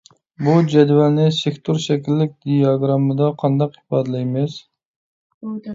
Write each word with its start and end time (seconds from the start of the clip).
بۇ 0.45 0.53
جەدۋەلنى 0.71 1.27
سېكتور 1.39 1.81
شەكىللىك 1.85 2.33
دىياگراممىدا 2.47 3.31
قانداق 3.45 3.79
ئىپادىلەيمىز؟ 3.79 4.61